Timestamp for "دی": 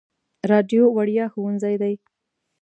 1.81-1.93